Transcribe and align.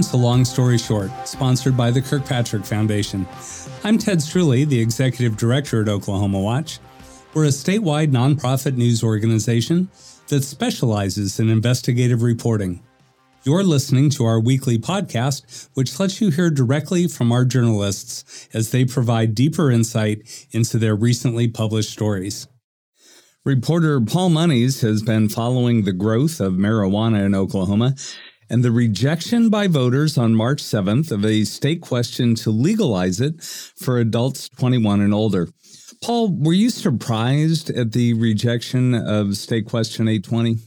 Welcome 0.00 0.18
to 0.18 0.26
Long 0.26 0.44
Story 0.46 0.78
Short, 0.78 1.10
sponsored 1.28 1.76
by 1.76 1.90
the 1.90 2.00
Kirkpatrick 2.00 2.64
Foundation. 2.64 3.28
I'm 3.84 3.98
Ted 3.98 4.20
Streuli, 4.20 4.66
the 4.66 4.80
Executive 4.80 5.36
Director 5.36 5.82
at 5.82 5.90
Oklahoma 5.90 6.40
Watch. 6.40 6.78
We're 7.34 7.44
a 7.44 7.48
statewide 7.48 8.10
nonprofit 8.10 8.78
news 8.78 9.04
organization 9.04 9.90
that 10.28 10.42
specializes 10.42 11.38
in 11.38 11.50
investigative 11.50 12.22
reporting. 12.22 12.82
You're 13.44 13.62
listening 13.62 14.08
to 14.12 14.24
our 14.24 14.40
weekly 14.40 14.78
podcast, 14.78 15.68
which 15.74 16.00
lets 16.00 16.18
you 16.18 16.30
hear 16.30 16.48
directly 16.48 17.06
from 17.06 17.30
our 17.30 17.44
journalists 17.44 18.48
as 18.54 18.70
they 18.70 18.86
provide 18.86 19.34
deeper 19.34 19.70
insight 19.70 20.46
into 20.50 20.78
their 20.78 20.96
recently 20.96 21.46
published 21.46 21.90
stories. 21.90 22.48
Reporter 23.44 24.00
Paul 24.00 24.30
Monies 24.30 24.80
has 24.80 25.02
been 25.02 25.28
following 25.28 25.84
the 25.84 25.92
growth 25.92 26.40
of 26.40 26.54
marijuana 26.54 27.24
in 27.26 27.34
Oklahoma 27.34 27.96
and 28.50 28.64
the 28.64 28.72
rejection 28.72 29.48
by 29.48 29.68
voters 29.68 30.18
on 30.18 30.34
March 30.34 30.60
7th 30.62 31.12
of 31.12 31.24
a 31.24 31.44
state 31.44 31.80
question 31.80 32.34
to 32.34 32.50
legalize 32.50 33.20
it 33.20 33.40
for 33.42 33.98
adults 33.98 34.48
21 34.48 35.00
and 35.00 35.14
older. 35.14 35.48
Paul, 36.02 36.36
were 36.36 36.52
you 36.52 36.70
surprised 36.70 37.70
at 37.70 37.92
the 37.92 38.14
rejection 38.14 38.94
of 38.94 39.36
State 39.36 39.66
Question 39.66 40.08
820? 40.08 40.58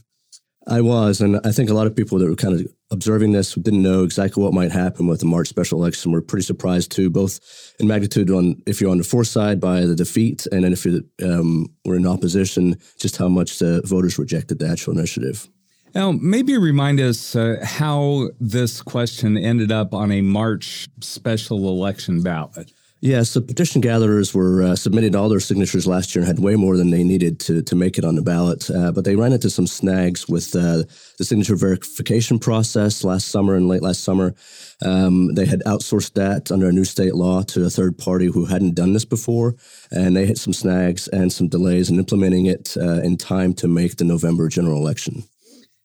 I 0.66 0.80
was, 0.80 1.20
and 1.20 1.40
I 1.44 1.52
think 1.52 1.68
a 1.68 1.74
lot 1.74 1.86
of 1.86 1.94
people 1.94 2.18
that 2.18 2.28
were 2.28 2.36
kind 2.36 2.58
of 2.58 2.66
observing 2.90 3.32
this 3.32 3.54
didn't 3.54 3.82
know 3.82 4.02
exactly 4.02 4.42
what 4.42 4.54
might 4.54 4.70
happen 4.70 5.06
with 5.06 5.20
the 5.20 5.26
March 5.26 5.48
special 5.48 5.78
election. 5.78 6.10
We're 6.10 6.22
pretty 6.22 6.44
surprised 6.44 6.90
too, 6.90 7.10
both 7.10 7.38
in 7.78 7.86
magnitude 7.86 8.30
on 8.30 8.62
if 8.66 8.80
you're 8.80 8.90
on 8.90 8.98
the 8.98 9.04
for 9.04 9.24
side 9.24 9.60
by 9.60 9.80
the 9.82 9.94
defeat, 9.94 10.46
and 10.50 10.64
then 10.64 10.72
if 10.72 10.86
you 10.86 11.04
um, 11.22 11.66
were 11.84 11.96
in 11.96 12.06
opposition, 12.06 12.76
just 12.98 13.18
how 13.18 13.28
much 13.28 13.58
the 13.58 13.82
voters 13.84 14.18
rejected 14.18 14.58
the 14.58 14.68
actual 14.68 14.96
initiative. 14.96 15.48
Now, 15.94 16.10
maybe 16.10 16.58
remind 16.58 16.98
us 16.98 17.36
uh, 17.36 17.58
how 17.62 18.30
this 18.40 18.82
question 18.82 19.38
ended 19.38 19.70
up 19.70 19.94
on 19.94 20.10
a 20.10 20.22
March 20.22 20.88
special 21.00 21.68
election 21.68 22.20
ballot. 22.20 22.72
Yes, 23.00 23.30
so 23.30 23.40
petition 23.42 23.80
gatherers 23.80 24.34
were 24.34 24.62
uh, 24.62 24.76
submitting 24.76 25.14
all 25.14 25.28
their 25.28 25.38
signatures 25.38 25.86
last 25.86 26.14
year 26.14 26.24
and 26.24 26.26
had 26.26 26.42
way 26.42 26.56
more 26.56 26.76
than 26.76 26.90
they 26.90 27.04
needed 27.04 27.38
to, 27.40 27.62
to 27.62 27.76
make 27.76 27.98
it 27.98 28.04
on 28.04 28.16
the 28.16 28.22
ballot. 28.22 28.68
Uh, 28.70 28.90
but 28.90 29.04
they 29.04 29.14
ran 29.14 29.34
into 29.34 29.50
some 29.50 29.66
snags 29.66 30.26
with 30.26 30.56
uh, 30.56 30.82
the 31.18 31.24
signature 31.24 31.54
verification 31.54 32.38
process 32.38 33.04
last 33.04 33.28
summer 33.28 33.54
and 33.54 33.68
late 33.68 33.82
last 33.82 34.02
summer. 34.02 34.34
Um, 34.82 35.34
they 35.34 35.44
had 35.44 35.62
outsourced 35.64 36.14
that 36.14 36.50
under 36.50 36.66
a 36.66 36.72
new 36.72 36.86
state 36.86 37.14
law 37.14 37.42
to 37.42 37.66
a 37.66 37.70
third 37.70 37.98
party 37.98 38.26
who 38.26 38.46
hadn't 38.46 38.74
done 38.74 38.94
this 38.94 39.04
before, 39.04 39.54
and 39.92 40.16
they 40.16 40.26
hit 40.26 40.38
some 40.38 40.54
snags 40.54 41.06
and 41.08 41.30
some 41.30 41.46
delays 41.46 41.90
in 41.90 41.98
implementing 41.98 42.46
it 42.46 42.74
uh, 42.76 43.02
in 43.02 43.18
time 43.18 43.52
to 43.54 43.68
make 43.68 43.96
the 43.96 44.04
November 44.04 44.48
general 44.48 44.78
election. 44.78 45.24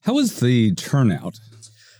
How 0.01 0.13
was 0.13 0.39
the 0.39 0.73
turnout? 0.75 1.39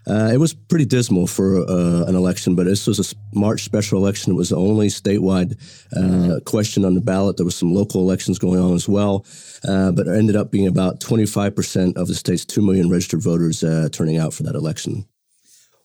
Uh, 0.07 0.31
it 0.33 0.37
was 0.37 0.53
pretty 0.53 0.85
dismal 0.85 1.27
for 1.27 1.57
uh, 1.57 2.05
an 2.07 2.15
election, 2.15 2.55
but 2.55 2.65
this 2.65 2.87
was 2.87 2.99
a 2.99 3.15
March 3.37 3.63
special 3.63 3.99
election. 3.99 4.33
It 4.33 4.35
was 4.35 4.49
the 4.49 4.55
only 4.55 4.87
statewide 4.87 5.55
uh, 5.95 6.39
question 6.45 6.83
on 6.85 6.95
the 6.95 7.01
ballot. 7.01 7.37
There 7.37 7.45
was 7.45 7.55
some 7.55 7.73
local 7.73 8.01
elections 8.01 8.39
going 8.39 8.59
on 8.59 8.73
as 8.73 8.89
well, 8.89 9.25
uh, 9.67 9.91
but 9.91 10.07
it 10.07 10.17
ended 10.17 10.35
up 10.35 10.49
being 10.49 10.67
about 10.67 10.99
25% 10.99 11.97
of 11.97 12.07
the 12.07 12.15
state's 12.15 12.45
2 12.45 12.61
million 12.61 12.89
registered 12.89 13.21
voters 13.21 13.63
uh, 13.63 13.89
turning 13.91 14.17
out 14.17 14.33
for 14.33 14.43
that 14.43 14.55
election. 14.55 15.05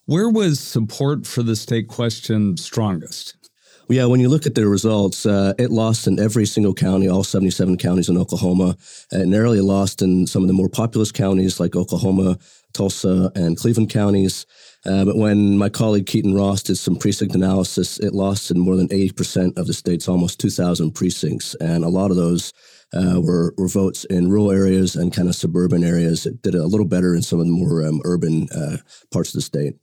Where 0.05 0.29
was 0.29 0.59
support 0.59 1.27
for 1.27 1.43
the 1.43 1.55
state 1.55 1.87
question 1.87 2.57
strongest? 2.57 3.44
Yeah, 3.87 4.05
when 4.05 4.19
you 4.19 4.29
look 4.29 4.47
at 4.47 4.55
the 4.55 4.67
results, 4.67 5.27
uh, 5.27 5.53
it 5.59 5.69
lost 5.69 6.07
in 6.07 6.19
every 6.19 6.47
single 6.47 6.73
county, 6.73 7.07
all 7.07 7.23
77 7.23 7.77
counties 7.77 8.09
in 8.09 8.17
Oklahoma. 8.17 8.75
It 9.11 9.27
narrowly 9.27 9.61
lost 9.61 10.01
in 10.01 10.25
some 10.25 10.41
of 10.41 10.47
the 10.47 10.55
more 10.55 10.69
populous 10.69 11.11
counties 11.11 11.59
like 11.59 11.75
Oklahoma, 11.75 12.39
Tulsa, 12.73 13.31
and 13.35 13.55
Cleveland 13.55 13.91
counties. 13.91 14.47
Uh, 14.87 15.05
but 15.05 15.17
when 15.17 15.57
my 15.59 15.69
colleague 15.69 16.07
Keaton 16.07 16.33
Ross 16.33 16.63
did 16.63 16.77
some 16.77 16.95
precinct 16.95 17.35
analysis, 17.35 17.99
it 17.99 18.13
lost 18.13 18.49
in 18.49 18.59
more 18.59 18.75
than 18.75 18.87
80% 18.87 19.55
of 19.55 19.67
the 19.67 19.73
state's 19.73 20.07
almost 20.07 20.39
2,000 20.39 20.91
precincts. 20.91 21.53
And 21.55 21.83
a 21.83 21.89
lot 21.89 22.09
of 22.09 22.17
those 22.17 22.53
uh, 22.91 23.21
were, 23.21 23.53
were, 23.57 23.67
votes 23.67 24.03
in 24.05 24.29
rural 24.29 24.51
areas 24.51 24.95
and 24.95 25.13
kind 25.13 25.27
of 25.27 25.35
suburban 25.35 25.83
areas. 25.83 26.25
It 26.25 26.41
did 26.41 26.55
a 26.55 26.65
little 26.65 26.87
better 26.87 27.13
in 27.13 27.21
some 27.21 27.39
of 27.39 27.45
the 27.45 27.51
more 27.51 27.85
um, 27.85 28.01
urban 28.03 28.47
uh, 28.49 28.77
parts 29.11 29.29
of 29.29 29.39
the 29.39 29.41
state. 29.41 29.75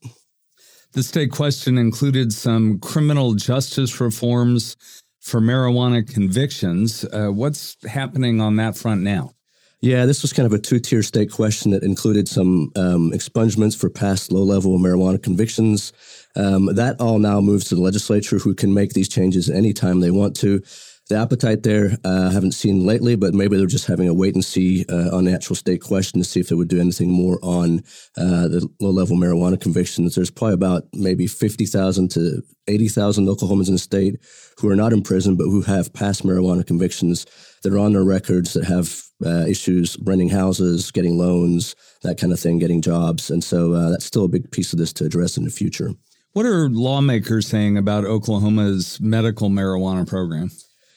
The 0.92 1.02
state 1.02 1.30
question 1.30 1.78
included 1.78 2.34
some 2.34 2.78
criminal 2.78 3.32
justice 3.32 3.98
reforms 3.98 4.76
for 5.20 5.40
marijuana 5.40 6.06
convictions. 6.06 7.06
Uh, 7.10 7.28
what's 7.28 7.78
happening 7.86 8.42
on 8.42 8.56
that 8.56 8.76
front 8.76 9.00
now? 9.00 9.32
Yeah, 9.80 10.04
this 10.04 10.20
was 10.20 10.34
kind 10.34 10.46
of 10.46 10.52
a 10.52 10.58
two 10.58 10.78
tier 10.78 11.02
state 11.02 11.32
question 11.32 11.70
that 11.70 11.82
included 11.82 12.28
some 12.28 12.70
um, 12.76 13.10
expungements 13.10 13.76
for 13.76 13.88
past 13.88 14.30
low 14.30 14.42
level 14.42 14.78
marijuana 14.78 15.20
convictions. 15.20 15.94
Um, 16.36 16.66
that 16.74 17.00
all 17.00 17.18
now 17.18 17.40
moves 17.40 17.64
to 17.70 17.74
the 17.74 17.80
legislature, 17.80 18.38
who 18.38 18.54
can 18.54 18.74
make 18.74 18.92
these 18.92 19.08
changes 19.08 19.48
anytime 19.48 20.00
they 20.00 20.10
want 20.10 20.36
to 20.36 20.62
the 21.12 21.18
appetite 21.18 21.62
there 21.62 21.98
uh, 22.04 22.28
I 22.30 22.32
haven't 22.32 22.52
seen 22.52 22.86
lately, 22.86 23.16
but 23.16 23.34
maybe 23.34 23.56
they're 23.56 23.66
just 23.66 23.86
having 23.86 24.08
a 24.08 24.14
wait 24.14 24.34
and 24.34 24.44
see 24.44 24.86
uh, 24.88 25.14
on 25.14 25.24
the 25.24 25.34
actual 25.34 25.54
state 25.54 25.82
question 25.82 26.20
to 26.20 26.24
see 26.24 26.40
if 26.40 26.48
they 26.48 26.54
would 26.54 26.68
do 26.68 26.80
anything 26.80 27.10
more 27.10 27.38
on 27.42 27.80
uh, 28.16 28.48
the 28.48 28.66
low 28.80 28.90
level 28.90 29.16
marijuana 29.16 29.60
convictions. 29.60 30.14
There's 30.14 30.30
probably 30.30 30.54
about 30.54 30.84
maybe 30.94 31.26
50,000 31.26 32.10
to 32.12 32.42
80,000 32.66 33.26
Oklahomans 33.26 33.66
in 33.68 33.74
the 33.74 33.78
state 33.78 34.16
who 34.58 34.70
are 34.70 34.76
not 34.76 34.94
in 34.94 35.02
prison, 35.02 35.36
but 35.36 35.44
who 35.44 35.60
have 35.60 35.92
past 35.92 36.24
marijuana 36.24 36.66
convictions 36.66 37.26
that 37.62 37.74
are 37.74 37.78
on 37.78 37.92
their 37.92 38.04
records 38.04 38.54
that 38.54 38.64
have 38.64 39.02
uh, 39.24 39.44
issues 39.46 39.98
renting 40.02 40.30
houses, 40.30 40.90
getting 40.90 41.18
loans, 41.18 41.76
that 42.02 42.18
kind 42.18 42.32
of 42.32 42.40
thing, 42.40 42.58
getting 42.58 42.80
jobs. 42.80 43.30
And 43.30 43.44
so 43.44 43.74
uh, 43.74 43.90
that's 43.90 44.06
still 44.06 44.24
a 44.24 44.28
big 44.28 44.50
piece 44.50 44.72
of 44.72 44.78
this 44.78 44.94
to 44.94 45.04
address 45.04 45.36
in 45.36 45.44
the 45.44 45.50
future. 45.50 45.90
What 46.32 46.46
are 46.46 46.70
lawmakers 46.70 47.46
saying 47.46 47.76
about 47.76 48.04
Oklahoma's 48.04 48.98
medical 48.98 49.50
marijuana 49.50 50.08
program? 50.08 50.50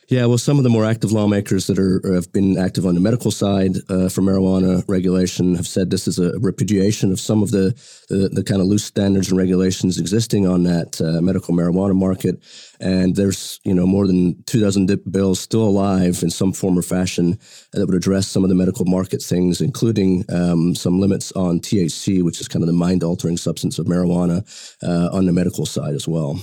Yeah, 0.08 0.28
well, 0.28 0.38
some 0.38 0.60
of 0.60 0.64
the 0.64 0.70
more 0.70 0.86
active 0.86 1.12
lawmakers 1.12 1.66
that 1.66 1.80
are 1.80 2.00
have 2.14 2.32
been 2.32 2.60
active 2.60 2.86
on 2.86 2.94
the 2.94 3.02
medical 3.02 3.32
side 3.32 3.78
uh, 3.90 4.08
for 4.08 4.22
marijuana 4.22 4.84
regulation 4.88 5.56
have 5.56 5.66
said 5.66 5.90
this 5.90 6.08
is 6.08 6.20
a 6.20 6.38
repudiation 6.38 7.12
of 7.12 7.20
some 7.20 7.42
of 7.42 7.50
the 7.50 7.74
the, 8.10 8.30
the 8.30 8.44
kind 8.44 8.62
of 8.62 8.68
loose 8.68 8.86
standards 8.86 9.30
and 9.30 9.38
regulations 9.40 9.98
existing 9.98 10.48
on 10.48 10.62
that 10.62 11.02
uh, 11.02 11.22
medical 11.22 11.56
marijuana 11.56 11.96
market. 11.96 12.40
And 12.80 13.16
there's 13.16 13.60
you 13.64 13.74
know 13.74 13.88
more 13.88 14.06
than 14.06 14.44
two 14.44 14.60
dozen 14.60 14.86
bills 15.10 15.40
still 15.40 15.64
alive 15.64 16.22
in 16.22 16.30
some 16.30 16.54
form 16.54 16.78
or 16.78 16.84
fashion 16.84 17.40
that 17.74 17.88
would 17.88 17.96
address 17.96 18.28
some 18.28 18.44
of 18.44 18.50
the 18.50 18.56
medical 18.56 18.86
market 18.86 19.24
things, 19.24 19.60
including 19.60 20.24
um, 20.30 20.76
some 20.76 21.00
limits 21.00 21.32
on 21.32 21.62
THC, 21.62 22.22
which 22.22 22.40
is 22.40 22.48
kind 22.48 22.62
of 22.62 22.68
the 22.68 22.74
mind 22.74 23.04
altering 23.04 23.38
substance 23.38 23.80
of 23.80 23.88
marijuana, 23.88 24.46
uh, 24.84 25.10
on 25.12 25.26
the 25.26 25.34
medical 25.34 25.66
side 25.66 25.96
as 25.96 26.08
well. 26.08 26.40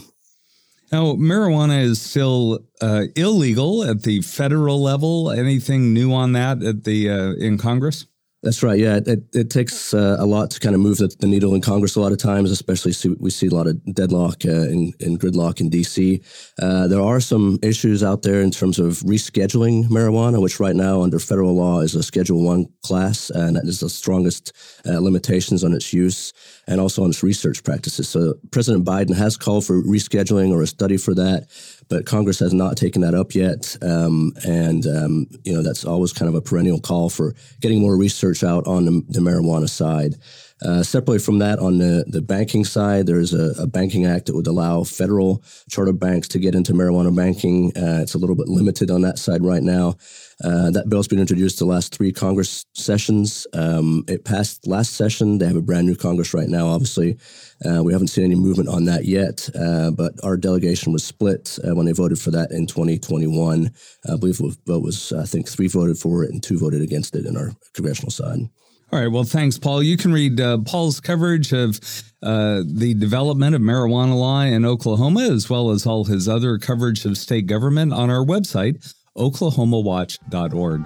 Now, 0.92 1.14
marijuana 1.14 1.82
is 1.82 2.02
still 2.02 2.66
uh, 2.82 3.04
illegal 3.16 3.82
at 3.82 4.02
the 4.02 4.20
federal 4.20 4.82
level. 4.82 5.30
Anything 5.30 5.94
new 5.94 6.12
on 6.12 6.32
that 6.32 6.62
at 6.62 6.84
the 6.84 7.08
uh, 7.08 7.32
in 7.32 7.56
Congress? 7.56 8.04
That's 8.42 8.60
right. 8.64 8.78
Yeah, 8.78 8.96
it, 8.96 9.22
it 9.32 9.50
takes 9.50 9.94
uh, 9.94 10.16
a 10.18 10.26
lot 10.26 10.50
to 10.50 10.58
kind 10.58 10.74
of 10.74 10.80
move 10.80 10.98
the, 10.98 11.14
the, 11.20 11.28
needle 11.28 11.54
in 11.54 11.60
Congress 11.60 11.94
a 11.94 12.00
lot 12.00 12.10
of 12.10 12.18
times, 12.18 12.50
especially 12.50 12.92
see, 12.92 13.14
we 13.20 13.30
see 13.30 13.46
a 13.46 13.54
lot 13.54 13.68
of 13.68 13.80
deadlock 13.94 14.44
uh, 14.44 14.50
and, 14.50 14.94
gridlock 15.20 15.60
in 15.60 15.70
D.C. 15.70 16.20
Uh, 16.60 16.88
there 16.88 17.00
are 17.00 17.20
some 17.20 17.60
issues 17.62 18.02
out 18.02 18.22
there 18.22 18.40
in 18.40 18.50
terms 18.50 18.80
of 18.80 18.94
rescheduling 19.04 19.84
marijuana, 19.84 20.42
which 20.42 20.58
right 20.58 20.74
now 20.74 21.02
under 21.02 21.20
federal 21.20 21.54
law 21.54 21.82
is 21.82 21.94
a 21.94 22.02
Schedule 22.02 22.42
One 22.42 22.66
class, 22.82 23.30
and 23.30 23.54
that 23.54 23.64
is 23.64 23.78
the 23.78 23.88
strongest 23.88 24.52
uh, 24.84 24.98
limitations 24.98 25.62
on 25.62 25.72
its 25.72 25.92
use 25.92 26.32
and 26.66 26.80
also 26.80 27.04
on 27.04 27.10
its 27.10 27.22
research 27.22 27.62
practices. 27.62 28.08
So 28.08 28.34
President 28.50 28.84
Biden 28.84 29.14
has 29.14 29.36
called 29.36 29.66
for 29.66 29.80
rescheduling 29.82 30.50
or 30.50 30.62
a 30.62 30.66
study 30.66 30.96
for 30.96 31.14
that 31.14 31.46
but 31.88 32.06
Congress 32.06 32.38
has 32.38 32.52
not 32.52 32.76
taken 32.76 33.02
that 33.02 33.14
up 33.14 33.34
yet. 33.34 33.76
Um, 33.82 34.32
and, 34.46 34.86
um, 34.86 35.26
you 35.44 35.52
know, 35.52 35.62
that's 35.62 35.84
always 35.84 36.12
kind 36.12 36.28
of 36.28 36.34
a 36.34 36.40
perennial 36.40 36.80
call 36.80 37.10
for 37.10 37.34
getting 37.60 37.80
more 37.80 37.96
research 37.96 38.42
out 38.44 38.66
on 38.66 38.84
the, 38.84 39.02
the 39.08 39.20
marijuana 39.20 39.68
side. 39.68 40.16
Uh, 40.64 40.82
separately 40.82 41.18
from 41.18 41.38
that, 41.38 41.58
on 41.58 41.78
the, 41.78 42.04
the 42.06 42.22
banking 42.22 42.64
side, 42.64 43.06
there's 43.06 43.34
a, 43.34 43.52
a, 43.60 43.66
banking 43.66 44.06
act 44.06 44.26
that 44.26 44.34
would 44.34 44.46
allow 44.46 44.84
federal 44.84 45.42
charter 45.68 45.92
banks 45.92 46.28
to 46.28 46.38
get 46.38 46.54
into 46.54 46.72
marijuana 46.72 47.14
banking. 47.14 47.72
Uh, 47.76 47.98
it's 48.00 48.14
a 48.14 48.18
little 48.18 48.36
bit 48.36 48.48
limited 48.48 48.90
on 48.90 49.00
that 49.00 49.18
side 49.18 49.44
right 49.44 49.62
now. 49.62 49.96
Uh, 50.44 50.70
that 50.70 50.88
bill's 50.88 51.08
been 51.08 51.18
introduced 51.18 51.58
the 51.58 51.64
last 51.64 51.94
three 51.94 52.12
Congress 52.12 52.64
sessions. 52.74 53.46
Um, 53.52 54.04
it 54.08 54.24
passed 54.24 54.66
last 54.66 54.94
session. 54.94 55.38
They 55.38 55.46
have 55.46 55.56
a 55.56 55.62
brand 55.62 55.86
new 55.86 55.96
Congress 55.96 56.34
right 56.34 56.48
now, 56.48 56.68
obviously. 56.68 57.16
Uh, 57.64 57.82
we 57.82 57.92
haven't 57.92 58.08
seen 58.08 58.24
any 58.24 58.34
movement 58.34 58.68
on 58.68 58.84
that 58.84 59.04
yet, 59.04 59.48
uh, 59.54 59.90
but 59.90 60.12
our 60.22 60.36
delegation 60.36 60.92
was 60.92 61.04
split 61.04 61.58
uh, 61.64 61.74
when 61.74 61.86
they 61.86 61.92
voted 61.92 62.18
for 62.18 62.30
that 62.32 62.50
in 62.50 62.66
2021. 62.66 63.70
I 64.08 64.16
believe 64.16 64.38
the 64.38 64.56
vote 64.66 64.82
was, 64.82 65.12
I 65.12 65.24
think, 65.24 65.48
three 65.48 65.68
voted 65.68 65.98
for 65.98 66.24
it 66.24 66.30
and 66.30 66.42
two 66.42 66.58
voted 66.58 66.82
against 66.82 67.16
it 67.16 67.26
in 67.26 67.36
our 67.36 67.52
congressional 67.72 68.10
side. 68.10 68.48
All 68.92 69.00
right. 69.00 69.08
Well, 69.10 69.24
thanks, 69.24 69.58
Paul. 69.58 69.82
You 69.82 69.96
can 69.96 70.12
read 70.12 70.38
uh, 70.38 70.58
Paul's 70.58 71.00
coverage 71.00 71.54
of 71.54 71.80
uh, 72.22 72.62
the 72.66 72.92
development 72.92 73.54
of 73.54 73.62
marijuana 73.62 74.14
law 74.14 74.42
in 74.42 74.66
Oklahoma, 74.66 75.22
as 75.30 75.48
well 75.48 75.70
as 75.70 75.86
all 75.86 76.04
his 76.04 76.28
other 76.28 76.58
coverage 76.58 77.06
of 77.06 77.16
state 77.16 77.46
government 77.46 77.94
on 77.94 78.10
our 78.10 78.22
website, 78.22 78.94
oklahomawatch.org. 79.16 80.84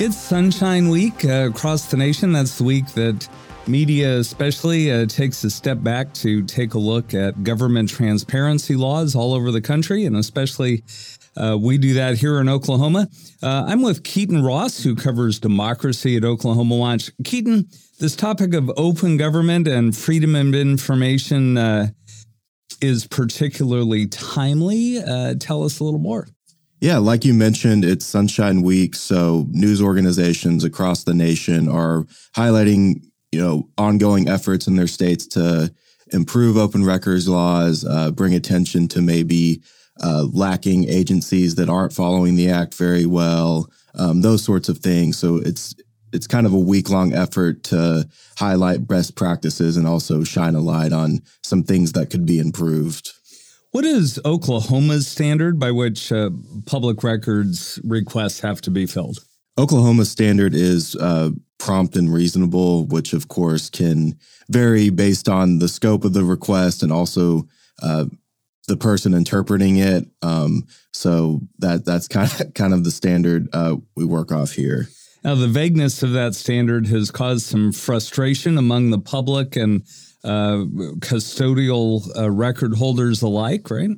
It's 0.00 0.16
Sunshine 0.16 0.88
Week 0.88 1.22
uh, 1.26 1.48
across 1.50 1.90
the 1.90 1.98
nation. 1.98 2.32
That's 2.32 2.56
the 2.56 2.64
week 2.64 2.86
that 2.94 3.28
media, 3.66 4.18
especially, 4.18 4.90
uh, 4.90 5.06
takes 5.06 5.42
a 5.44 5.50
step 5.50 5.82
back 5.82 6.12
to 6.14 6.42
take 6.44 6.74
a 6.74 6.78
look 6.78 7.14
at 7.14 7.42
government 7.42 7.88
transparency 7.88 8.76
laws 8.76 9.14
all 9.14 9.34
over 9.34 9.50
the 9.50 9.60
country, 9.60 10.04
and 10.04 10.16
especially 10.16 10.82
uh, 11.36 11.56
we 11.60 11.78
do 11.78 11.94
that 11.94 12.18
here 12.18 12.40
in 12.40 12.48
Oklahoma. 12.48 13.08
Uh, 13.42 13.64
I'm 13.66 13.82
with 13.82 14.04
Keaton 14.04 14.42
Ross, 14.42 14.82
who 14.82 14.94
covers 14.94 15.38
democracy 15.38 16.16
at 16.16 16.24
Oklahoma 16.24 16.76
Watch. 16.76 17.10
Keaton, 17.24 17.68
this 17.98 18.14
topic 18.16 18.54
of 18.54 18.70
open 18.76 19.16
government 19.16 19.66
and 19.66 19.96
freedom 19.96 20.34
of 20.34 20.54
information 20.54 21.58
uh, 21.58 21.88
is 22.80 23.06
particularly 23.06 24.06
timely. 24.06 24.98
Uh, 24.98 25.34
tell 25.38 25.64
us 25.64 25.80
a 25.80 25.84
little 25.84 26.00
more. 26.00 26.28
Yeah, 26.80 26.98
like 26.98 27.24
you 27.24 27.32
mentioned, 27.32 27.82
it's 27.82 28.04
Sunshine 28.04 28.60
Week, 28.60 28.94
so 28.94 29.46
news 29.48 29.80
organizations 29.80 30.64
across 30.64 31.04
the 31.04 31.14
nation 31.14 31.66
are 31.66 32.04
highlighting, 32.36 33.02
you 33.34 33.40
know, 33.40 33.68
ongoing 33.76 34.28
efforts 34.28 34.68
in 34.68 34.76
their 34.76 34.86
states 34.86 35.26
to 35.26 35.74
improve 36.12 36.56
open 36.56 36.84
records 36.84 37.28
laws, 37.28 37.84
uh, 37.84 38.12
bring 38.12 38.32
attention 38.32 38.86
to 38.86 39.02
maybe 39.02 39.60
uh, 40.02 40.26
lacking 40.32 40.88
agencies 40.88 41.56
that 41.56 41.68
aren't 41.68 41.92
following 41.92 42.36
the 42.36 42.48
act 42.48 42.74
very 42.74 43.06
well, 43.06 43.68
um, 43.96 44.22
those 44.22 44.44
sorts 44.44 44.68
of 44.68 44.78
things. 44.78 45.18
So 45.18 45.36
it's 45.36 45.74
it's 46.12 46.28
kind 46.28 46.46
of 46.46 46.52
a 46.52 46.58
week 46.58 46.90
long 46.90 47.12
effort 47.12 47.64
to 47.64 48.08
highlight 48.38 48.86
best 48.86 49.16
practices 49.16 49.76
and 49.76 49.84
also 49.84 50.22
shine 50.22 50.54
a 50.54 50.60
light 50.60 50.92
on 50.92 51.18
some 51.42 51.64
things 51.64 51.90
that 51.92 52.10
could 52.10 52.24
be 52.24 52.38
improved. 52.38 53.10
What 53.72 53.84
is 53.84 54.20
Oklahoma's 54.24 55.08
standard 55.08 55.58
by 55.58 55.72
which 55.72 56.12
uh, 56.12 56.30
public 56.66 57.02
records 57.02 57.80
requests 57.82 58.38
have 58.40 58.60
to 58.60 58.70
be 58.70 58.86
filled? 58.86 59.18
Oklahoma's 59.58 60.10
standard 60.10 60.54
is 60.54 60.94
uh, 60.94 61.30
prompt 61.58 61.96
and 61.96 62.12
reasonable, 62.12 62.86
which 62.86 63.12
of 63.12 63.28
course 63.28 63.70
can 63.70 64.18
vary 64.48 64.90
based 64.90 65.28
on 65.28 65.58
the 65.58 65.68
scope 65.68 66.04
of 66.04 66.12
the 66.12 66.24
request 66.24 66.82
and 66.82 66.92
also 66.92 67.48
uh, 67.82 68.04
the 68.68 68.76
person 68.76 69.14
interpreting 69.14 69.76
it. 69.76 70.06
Um, 70.22 70.66
so 70.92 71.40
that 71.58 71.84
that's 71.84 72.08
kind 72.16 72.30
of 72.40 72.54
kind 72.54 72.74
of 72.74 72.84
the 72.84 72.90
standard 72.90 73.48
uh, 73.52 73.76
we 73.96 74.04
work 74.04 74.32
off 74.32 74.52
here. 74.52 74.88
Now, 75.22 75.34
the 75.34 75.48
vagueness 75.48 76.02
of 76.02 76.12
that 76.12 76.34
standard 76.34 76.86
has 76.88 77.10
caused 77.10 77.46
some 77.46 77.72
frustration 77.72 78.58
among 78.58 78.90
the 78.90 78.98
public 78.98 79.56
and 79.56 79.82
uh, 80.22 80.64
custodial 81.00 82.06
uh, 82.14 82.30
record 82.30 82.74
holders 82.74 83.22
alike, 83.22 83.70
right? 83.70 83.90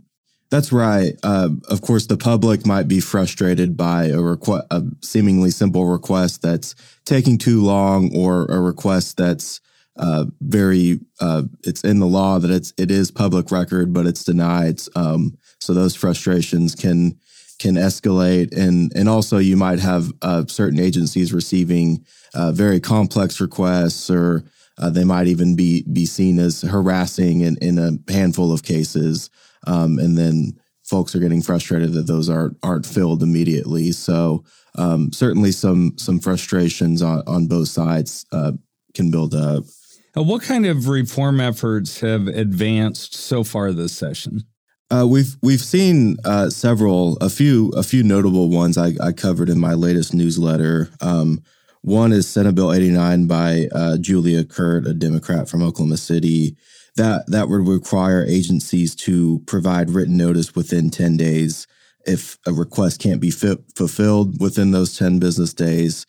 That's 0.50 0.72
right. 0.72 1.14
Uh, 1.22 1.50
of 1.68 1.82
course, 1.82 2.06
the 2.06 2.16
public 2.16 2.64
might 2.64 2.86
be 2.86 3.00
frustrated 3.00 3.76
by 3.76 4.04
a, 4.04 4.16
requ- 4.16 4.66
a 4.70 4.82
seemingly 5.02 5.50
simple 5.50 5.86
request 5.86 6.42
that's 6.42 6.74
taking 7.04 7.36
too 7.36 7.62
long, 7.62 8.16
or 8.16 8.46
a 8.46 8.60
request 8.60 9.16
that's 9.16 9.60
uh, 9.96 10.26
very 10.40 11.00
uh, 11.20 11.42
it's 11.64 11.82
in 11.82 11.98
the 11.98 12.06
law 12.06 12.38
that 12.38 12.50
it's 12.50 12.72
it 12.76 12.90
is 12.90 13.10
public 13.10 13.50
record, 13.50 13.92
but 13.92 14.06
it's 14.06 14.22
denied. 14.22 14.80
Um, 14.94 15.36
so 15.58 15.74
those 15.74 15.96
frustrations 15.96 16.74
can 16.74 17.18
can 17.58 17.74
escalate, 17.74 18.56
and 18.56 18.92
and 18.94 19.08
also 19.08 19.38
you 19.38 19.56
might 19.56 19.80
have 19.80 20.12
uh, 20.22 20.44
certain 20.46 20.78
agencies 20.78 21.32
receiving 21.32 22.04
uh, 22.34 22.52
very 22.52 22.78
complex 22.78 23.40
requests 23.40 24.10
or 24.10 24.44
uh, 24.78 24.90
they 24.90 25.04
might 25.04 25.26
even 25.26 25.56
be 25.56 25.82
be 25.90 26.06
seen 26.06 26.38
as 26.38 26.62
harassing 26.62 27.40
in, 27.40 27.56
in 27.62 27.78
a 27.78 28.12
handful 28.12 28.52
of 28.52 28.62
cases, 28.62 29.30
um, 29.66 29.98
and 29.98 30.16
then 30.16 30.58
folks 30.84 31.14
are 31.14 31.20
getting 31.20 31.42
frustrated 31.42 31.92
that 31.92 32.06
those 32.06 32.28
aren't 32.30 32.56
aren't 32.62 32.86
filled 32.86 33.22
immediately. 33.22 33.92
So 33.92 34.44
um, 34.76 35.12
certainly 35.12 35.52
some 35.52 35.94
some 35.96 36.20
frustrations 36.20 37.02
on 37.02 37.22
on 37.26 37.46
both 37.46 37.68
sides 37.68 38.24
uh, 38.32 38.52
can 38.94 39.10
build 39.10 39.34
up. 39.34 39.64
Uh, 40.16 40.22
what 40.22 40.42
kind 40.42 40.64
of 40.64 40.88
reform 40.88 41.40
efforts 41.40 42.00
have 42.00 42.26
advanced 42.26 43.14
so 43.14 43.44
far 43.44 43.72
this 43.72 43.96
session? 43.96 44.44
Uh, 44.90 45.06
we've 45.08 45.36
we've 45.42 45.62
seen 45.62 46.16
uh, 46.24 46.48
several, 46.48 47.16
a 47.16 47.28
few 47.28 47.70
a 47.70 47.82
few 47.82 48.02
notable 48.02 48.48
ones 48.48 48.78
I, 48.78 48.92
I 49.02 49.12
covered 49.12 49.50
in 49.50 49.58
my 49.58 49.74
latest 49.74 50.14
newsletter. 50.14 50.90
Um, 51.00 51.42
one 51.86 52.10
is 52.10 52.28
Senate 52.28 52.56
Bill 52.56 52.72
89 52.72 53.28
by 53.28 53.68
uh, 53.70 53.96
Julia 53.96 54.42
Kirt, 54.42 54.88
a 54.88 54.92
Democrat 54.92 55.48
from 55.48 55.62
Oklahoma 55.62 55.96
City. 55.96 56.56
That 56.96 57.26
that 57.28 57.48
would 57.48 57.68
require 57.68 58.26
agencies 58.26 58.96
to 58.96 59.40
provide 59.46 59.90
written 59.90 60.16
notice 60.16 60.56
within 60.56 60.90
10 60.90 61.16
days 61.16 61.68
if 62.04 62.38
a 62.44 62.52
request 62.52 63.00
can't 63.00 63.20
be 63.20 63.30
fi- 63.30 63.58
fulfilled 63.76 64.40
within 64.40 64.72
those 64.72 64.98
10 64.98 65.20
business 65.20 65.54
days. 65.54 66.06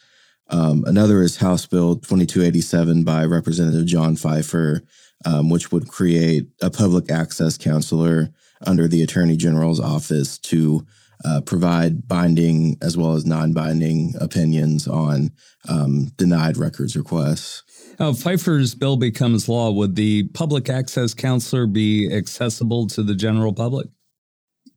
Um, 0.49 0.83
another 0.87 1.21
is 1.21 1.37
House 1.37 1.67
Bill 1.67 1.93
2287 1.95 3.03
by 3.03 3.23
Representative 3.25 3.85
John 3.85 4.15
Pfeiffer, 4.15 4.81
um, 5.25 5.47
which 5.47 5.71
would 5.71 5.89
create 5.89 6.47
a 6.59 6.71
public 6.71 7.11
access 7.11 7.55
counselor 7.55 8.31
under 8.65 8.87
the 8.87 9.03
Attorney 9.03 9.37
General's 9.37 9.79
office 9.79 10.39
to 10.39 10.87
uh, 11.25 11.41
provide 11.41 12.07
binding 12.07 12.77
as 12.81 12.97
well 12.97 13.13
as 13.13 13.25
non-binding 13.25 14.13
opinions 14.19 14.87
on 14.87 15.31
um, 15.67 16.11
denied 16.17 16.57
records 16.57 16.95
requests. 16.95 17.63
Now, 17.99 18.13
Pfeiffer's 18.13 18.75
bill 18.75 18.97
becomes 18.97 19.49
law. 19.49 19.71
Would 19.71 19.95
the 19.95 20.27
public 20.29 20.69
access 20.69 21.13
counselor 21.13 21.65
be 21.65 22.13
accessible 22.13 22.87
to 22.87 23.01
the 23.01 23.15
general 23.15 23.53
public? 23.53 23.87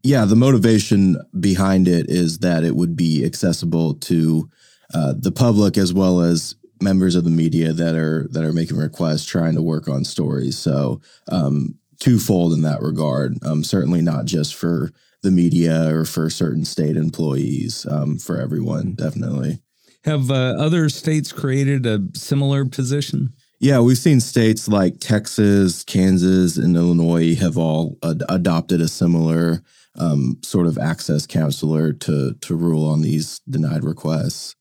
Yeah, 0.03 0.25
the 0.25 0.37
motivation 0.37 1.19
behind 1.39 1.87
it 1.87 2.09
is 2.09 2.39
that 2.39 2.65
it 2.65 2.75
would 2.75 2.97
be 2.97 3.25
accessible 3.25 3.95
to 3.95 4.49
uh, 4.95 5.13
the 5.17 5.33
public 5.33 5.77
as 5.77 5.93
well 5.93 6.21
as 6.21 6.55
members 6.81 7.15
of 7.15 7.25
the 7.25 7.31
media 7.31 7.75
that 7.75 7.95
are 7.95 8.27
that 8.31 8.43
are 8.43 8.55
making 8.55 8.79
requests, 8.79 9.27
trying 9.27 9.55
to 9.55 9.63
work 9.63 9.89
on 9.89 10.05
stories. 10.05 10.57
So, 10.57 11.03
um, 11.31 11.79
twofold 11.99 12.55
in 12.55 12.63
that 12.63 12.81
regard. 12.81 13.37
Um, 13.45 13.63
certainly 13.63 14.01
not 14.01 14.25
just 14.25 14.55
for 14.55 14.91
the 15.23 15.31
media 15.31 15.95
or 15.95 16.05
for 16.05 16.31
certain 16.31 16.65
state 16.65 16.97
employees, 16.97 17.87
um, 17.91 18.19
for 18.19 18.41
everyone, 18.41 18.95
definitely. 18.95 19.61
Have 20.05 20.31
uh, 20.31 20.55
other 20.59 20.89
states 20.89 21.31
created 21.33 21.85
a 21.87 22.01
similar 22.15 22.65
position? 22.65 23.35
Yeah, 23.59 23.81
we've 23.81 23.99
seen 23.99 24.21
states 24.21 24.69
like 24.69 25.01
Texas, 25.01 25.85
Kansas, 25.85 26.57
and 26.57 26.75
Illinois 26.75 27.35
have 27.37 27.59
all 27.59 27.99
ad- 28.03 28.23
adopted 28.31 28.81
a 28.81 28.89
similar 28.89 29.63
um, 29.99 30.39
sort 30.43 30.67
of 30.67 30.79
access 30.79 31.27
counselor 31.27 31.93
to 31.93 32.35
to 32.41 32.55
rule 32.55 32.89
on 32.89 33.03
these 33.03 33.41
denied 33.51 33.85
requests. 33.85 34.57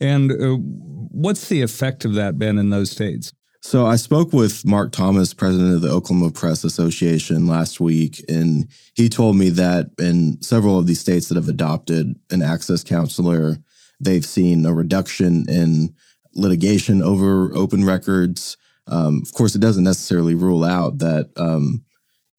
And 0.00 0.32
uh, 0.32 0.56
what's 0.56 1.48
the 1.48 1.62
effect 1.62 2.04
of 2.04 2.14
that 2.14 2.38
been 2.38 2.58
in 2.58 2.70
those 2.70 2.90
states? 2.90 3.32
So 3.62 3.84
I 3.84 3.96
spoke 3.96 4.32
with 4.32 4.64
Mark 4.64 4.90
Thomas, 4.90 5.34
president 5.34 5.74
of 5.74 5.82
the 5.82 5.90
Oklahoma 5.90 6.30
Press 6.30 6.64
Association, 6.64 7.46
last 7.46 7.78
week, 7.78 8.24
and 8.26 8.66
he 8.94 9.10
told 9.10 9.36
me 9.36 9.50
that 9.50 9.90
in 9.98 10.40
several 10.40 10.78
of 10.78 10.86
these 10.86 11.00
states 11.00 11.28
that 11.28 11.36
have 11.36 11.48
adopted 11.48 12.18
an 12.30 12.40
access 12.40 12.82
counselor, 12.82 13.58
they've 14.00 14.24
seen 14.24 14.64
a 14.64 14.72
reduction 14.72 15.44
in 15.48 15.94
litigation 16.34 17.02
over 17.02 17.54
open 17.54 17.84
records. 17.84 18.56
Um, 18.86 19.20
of 19.22 19.34
course, 19.34 19.54
it 19.54 19.60
doesn't 19.60 19.84
necessarily 19.84 20.34
rule 20.34 20.64
out 20.64 20.98
that 20.98 21.30
um, 21.36 21.84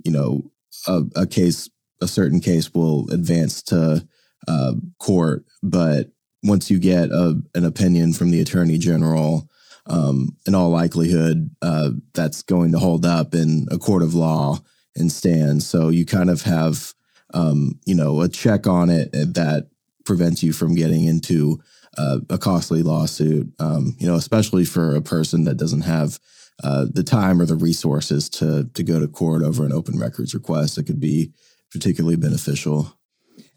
you 0.03 0.11
know 0.11 0.51
a, 0.87 1.03
a, 1.15 1.27
case, 1.27 1.69
a 2.01 2.07
certain 2.07 2.39
case, 2.39 2.73
will 2.73 3.09
advance 3.11 3.61
to 3.63 4.07
uh, 4.47 4.73
court, 4.97 5.45
but 5.61 6.09
once 6.43 6.71
you 6.71 6.79
get 6.79 7.11
a, 7.11 7.39
an 7.53 7.63
opinion 7.63 8.11
from 8.11 8.31
the 8.31 8.41
attorney 8.41 8.79
general 8.79 9.47
um, 9.91 10.37
in 10.47 10.55
all 10.55 10.69
likelihood, 10.69 11.53
uh, 11.61 11.91
that's 12.13 12.41
going 12.41 12.71
to 12.71 12.79
hold 12.79 13.05
up 13.05 13.35
in 13.35 13.67
a 13.69 13.77
court 13.77 14.03
of 14.03 14.15
law 14.15 14.59
and 14.95 15.11
stand. 15.11 15.63
So 15.63 15.89
you 15.89 16.05
kind 16.05 16.29
of 16.29 16.43
have, 16.43 16.93
um, 17.33 17.79
you 17.85 17.93
know, 17.93 18.21
a 18.21 18.29
check 18.29 18.67
on 18.67 18.89
it 18.89 19.11
that 19.11 19.67
prevents 20.05 20.43
you 20.43 20.53
from 20.53 20.75
getting 20.75 21.03
into 21.03 21.61
uh, 21.97 22.19
a 22.29 22.37
costly 22.37 22.83
lawsuit. 22.83 23.51
Um, 23.59 23.95
you 23.99 24.07
know, 24.07 24.15
especially 24.15 24.63
for 24.63 24.95
a 24.95 25.01
person 25.01 25.43
that 25.43 25.57
doesn't 25.57 25.81
have 25.81 26.19
uh, 26.63 26.85
the 26.89 27.03
time 27.03 27.41
or 27.41 27.45
the 27.45 27.55
resources 27.55 28.29
to 28.29 28.69
to 28.73 28.83
go 28.83 28.99
to 28.99 29.07
court 29.07 29.43
over 29.43 29.65
an 29.65 29.73
open 29.73 29.99
records 29.99 30.33
request. 30.33 30.77
It 30.77 30.83
could 30.83 30.99
be 30.99 31.33
particularly 31.71 32.17
beneficial. 32.17 32.97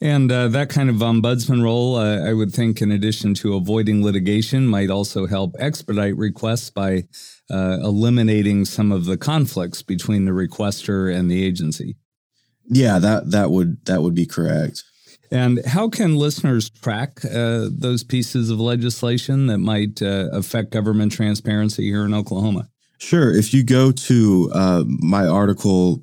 And 0.00 0.30
uh, 0.30 0.48
that 0.48 0.68
kind 0.68 0.90
of 0.90 0.96
ombudsman 0.96 1.62
role, 1.62 1.96
uh, 1.96 2.28
I 2.28 2.32
would 2.32 2.52
think, 2.52 2.82
in 2.82 2.90
addition 2.90 3.34
to 3.34 3.54
avoiding 3.54 4.04
litigation, 4.04 4.66
might 4.66 4.90
also 4.90 5.26
help 5.26 5.54
expedite 5.58 6.16
requests 6.16 6.70
by 6.70 7.04
uh, 7.50 7.78
eliminating 7.82 8.64
some 8.64 8.92
of 8.92 9.06
the 9.06 9.16
conflicts 9.16 9.82
between 9.82 10.24
the 10.24 10.32
requester 10.32 11.14
and 11.14 11.30
the 11.30 11.42
agency. 11.44 11.96
Yeah, 12.66 12.98
that 12.98 13.30
that 13.30 13.50
would 13.50 13.84
that 13.86 14.02
would 14.02 14.14
be 14.14 14.26
correct. 14.26 14.82
And 15.30 15.64
how 15.66 15.88
can 15.88 16.16
listeners 16.16 16.70
track 16.70 17.24
uh, 17.24 17.68
those 17.70 18.04
pieces 18.04 18.50
of 18.50 18.60
legislation 18.60 19.46
that 19.48 19.58
might 19.58 20.00
uh, 20.00 20.28
affect 20.32 20.70
government 20.70 21.12
transparency 21.12 21.84
here 21.84 22.04
in 22.04 22.14
Oklahoma? 22.14 22.68
Sure. 22.98 23.34
If 23.34 23.52
you 23.52 23.64
go 23.64 23.90
to 23.90 24.50
uh, 24.54 24.84
my 24.86 25.26
article, 25.26 26.02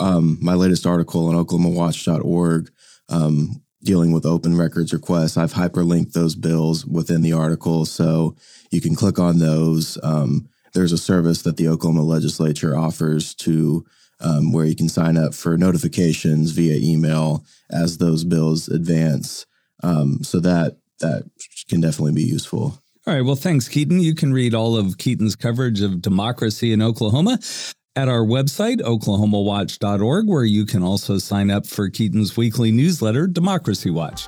um, 0.00 0.38
my 0.40 0.54
latest 0.54 0.86
article 0.86 1.28
on 1.28 1.34
oklahomawatch.org, 1.36 2.70
um, 3.12 3.62
dealing 3.82 4.12
with 4.12 4.24
open 4.24 4.56
records 4.56 4.92
requests. 4.92 5.36
I've 5.36 5.52
hyperlinked 5.52 6.12
those 6.12 6.34
bills 6.34 6.86
within 6.86 7.22
the 7.22 7.32
article, 7.32 7.84
so 7.84 8.36
you 8.70 8.80
can 8.80 8.94
click 8.94 9.18
on 9.18 9.38
those. 9.38 9.98
Um, 10.02 10.48
there's 10.72 10.92
a 10.92 10.98
service 10.98 11.42
that 11.42 11.56
the 11.56 11.68
Oklahoma 11.68 12.02
legislature 12.02 12.76
offers 12.76 13.34
to 13.34 13.84
um, 14.20 14.52
where 14.52 14.64
you 14.64 14.76
can 14.76 14.88
sign 14.88 15.16
up 15.16 15.34
for 15.34 15.58
notifications 15.58 16.52
via 16.52 16.76
email 16.76 17.44
as 17.70 17.98
those 17.98 18.24
bills 18.24 18.68
advance. 18.68 19.46
Um, 19.82 20.22
so 20.22 20.38
that 20.40 20.78
that 21.00 21.24
can 21.68 21.80
definitely 21.80 22.12
be 22.12 22.22
useful. 22.22 22.78
All 23.04 23.14
right. 23.14 23.24
Well, 23.24 23.34
thanks, 23.34 23.68
Keaton. 23.68 23.98
You 24.00 24.14
can 24.14 24.32
read 24.32 24.54
all 24.54 24.76
of 24.76 24.96
Keaton's 24.96 25.34
coverage 25.34 25.80
of 25.80 26.00
democracy 26.00 26.72
in 26.72 26.80
Oklahoma 26.80 27.40
at 27.94 28.08
our 28.08 28.24
website, 28.24 28.80
oklahomawatch.org, 28.80 30.26
where 30.26 30.44
you 30.44 30.64
can 30.64 30.82
also 30.82 31.18
sign 31.18 31.50
up 31.50 31.66
for 31.66 31.90
Keaton's 31.90 32.36
weekly 32.36 32.70
newsletter, 32.70 33.26
Democracy 33.26 33.90
Watch. 33.90 34.26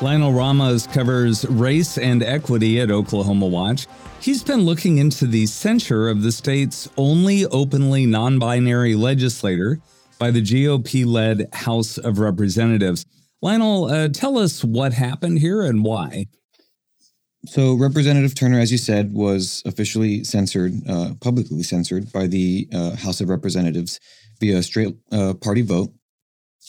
Lionel 0.00 0.32
Ramos 0.32 0.86
covers 0.86 1.44
race 1.46 1.98
and 1.98 2.22
equity 2.22 2.80
at 2.80 2.90
Oklahoma 2.90 3.46
Watch. 3.46 3.88
He's 4.20 4.44
been 4.44 4.60
looking 4.60 4.98
into 4.98 5.26
the 5.26 5.46
censure 5.46 6.08
of 6.08 6.22
the 6.22 6.30
state's 6.30 6.88
only 6.96 7.46
openly 7.46 8.06
non 8.06 8.38
binary 8.38 8.94
legislator 8.94 9.80
by 10.18 10.30
the 10.30 10.42
GOP 10.42 11.04
led 11.04 11.48
House 11.52 11.98
of 11.98 12.18
Representatives. 12.18 13.06
Lionel, 13.42 13.86
uh, 13.86 14.08
tell 14.08 14.38
us 14.38 14.62
what 14.62 14.92
happened 14.92 15.38
here 15.38 15.62
and 15.62 15.82
why. 15.82 16.26
So, 17.46 17.74
Representative 17.74 18.34
Turner, 18.34 18.58
as 18.58 18.72
you 18.72 18.78
said, 18.78 19.12
was 19.12 19.62
officially 19.64 20.24
censored, 20.24 20.72
uh, 20.88 21.14
publicly 21.20 21.62
censored 21.62 22.12
by 22.12 22.26
the 22.26 22.68
uh, 22.74 22.96
House 22.96 23.20
of 23.20 23.28
Representatives 23.28 24.00
via 24.40 24.58
a 24.58 24.62
straight 24.62 24.96
uh, 25.12 25.34
party 25.34 25.62
vote. 25.62 25.90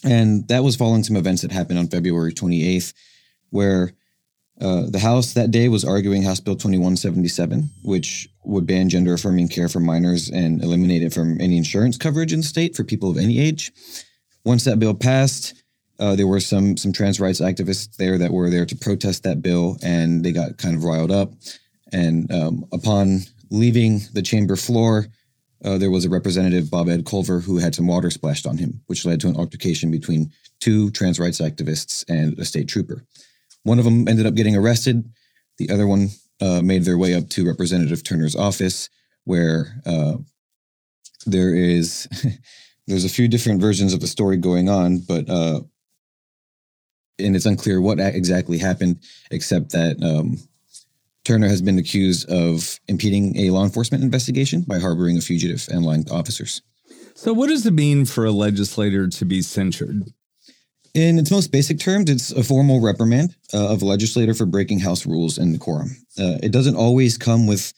And 0.03 0.47
that 0.47 0.63
was 0.63 0.75
following 0.75 1.03
some 1.03 1.15
events 1.15 1.41
that 1.41 1.51
happened 1.51 1.79
on 1.79 1.87
February 1.87 2.33
28th, 2.33 2.93
where 3.49 3.93
uh, 4.61 4.83
the 4.89 4.99
House 4.99 5.33
that 5.33 5.51
day 5.51 5.69
was 5.69 5.83
arguing 5.83 6.23
House 6.23 6.39
Bill 6.39 6.55
2177, 6.55 7.69
which 7.83 8.29
would 8.43 8.67
ban 8.67 8.89
gender 8.89 9.13
affirming 9.13 9.47
care 9.47 9.69
for 9.69 9.79
minors 9.79 10.29
and 10.29 10.61
eliminate 10.61 11.01
it 11.01 11.13
from 11.13 11.39
any 11.41 11.57
insurance 11.57 11.97
coverage 11.97 12.31
in 12.31 12.39
the 12.39 12.45
state 12.45 12.75
for 12.75 12.83
people 12.83 13.09
of 13.09 13.17
any 13.17 13.39
age. 13.39 13.71
Once 14.45 14.65
that 14.65 14.79
bill 14.79 14.93
passed, 14.93 15.53
uh, 15.99 16.15
there 16.15 16.27
were 16.27 16.39
some 16.39 16.77
some 16.77 16.93
trans 16.93 17.19
rights 17.19 17.41
activists 17.41 17.95
there 17.97 18.17
that 18.17 18.31
were 18.31 18.49
there 18.49 18.65
to 18.65 18.75
protest 18.75 19.23
that 19.23 19.41
bill, 19.41 19.77
and 19.83 20.23
they 20.23 20.31
got 20.31 20.57
kind 20.57 20.75
of 20.75 20.83
riled 20.83 21.11
up. 21.11 21.33
And 21.91 22.31
um, 22.31 22.65
upon 22.71 23.21
leaving 23.49 24.01
the 24.13 24.21
chamber 24.21 24.55
floor, 24.55 25.07
uh, 25.65 25.77
there 25.77 25.91
was 25.91 26.05
a 26.05 26.09
representative, 26.09 26.71
Bob 26.71 26.87
Ed 26.87 27.05
Culver, 27.05 27.39
who 27.39 27.57
had 27.57 27.75
some 27.75 27.87
water 27.87 28.09
splashed 28.09 28.47
on 28.47 28.57
him, 28.57 28.81
which 28.87 29.05
led 29.05 29.19
to 29.21 29.27
an 29.27 29.35
altercation 29.35 29.91
between 29.91 30.31
two 30.59 30.91
trans 30.91 31.19
rights 31.19 31.41
activists 31.41 32.05
and 32.07 32.37
a 32.39 32.45
state 32.45 32.67
trooper. 32.67 33.03
One 33.63 33.79
of 33.79 33.85
them 33.85 34.07
ended 34.07 34.25
up 34.25 34.35
getting 34.35 34.55
arrested. 34.55 35.03
The 35.57 35.69
other 35.69 35.85
one 35.85 36.09
uh, 36.41 36.61
made 36.61 36.85
their 36.85 36.97
way 36.97 37.13
up 37.13 37.27
to 37.29 37.45
Representative 37.45 38.03
Turner's 38.03 38.35
office, 38.35 38.89
where 39.25 39.81
uh, 39.85 40.13
there 41.25 41.53
is 41.53 42.07
there's 42.87 43.05
a 43.05 43.09
few 43.09 43.27
different 43.27 43.59
versions 43.59 43.93
of 43.93 43.99
the 43.99 44.07
story 44.07 44.37
going 44.37 44.69
on, 44.69 44.99
but 44.99 45.29
uh, 45.29 45.61
and 47.19 47.35
it's 47.35 47.45
unclear 47.45 47.81
what 47.81 47.99
exactly 47.99 48.57
happened, 48.57 48.99
except 49.31 49.71
that 49.71 50.01
um, 50.03 50.37
Turner 51.25 51.47
has 51.47 51.61
been 51.61 51.77
accused 51.77 52.29
of 52.29 52.79
impeding 52.87 53.37
a 53.37 53.51
law 53.51 53.63
enforcement 53.63 54.03
investigation 54.03 54.61
by 54.61 54.79
harboring 54.79 55.17
a 55.17 55.21
fugitive 55.21 55.67
and 55.71 55.85
lying 55.85 56.03
to 56.05 56.13
officers. 56.13 56.61
So, 57.15 57.33
what 57.33 57.49
does 57.49 57.65
it 57.65 57.73
mean 57.73 58.05
for 58.05 58.25
a 58.25 58.31
legislator 58.31 59.07
to 59.07 59.25
be 59.25 59.41
censured? 59.41 60.03
In 60.95 61.19
its 61.19 61.29
most 61.29 61.51
basic 61.51 61.79
terms, 61.79 62.09
it's 62.09 62.31
a 62.31 62.43
formal 62.43 62.81
reprimand 62.81 63.35
uh, 63.53 63.73
of 63.73 63.81
a 63.81 63.85
legislator 63.85 64.33
for 64.33 64.45
breaking 64.45 64.79
House 64.79 65.05
rules 65.05 65.37
and 65.37 65.53
decorum. 65.53 65.89
Uh, 66.17 66.39
it 66.41 66.51
doesn't 66.51 66.75
always 66.75 67.17
come 67.17 67.45
with, 67.45 67.73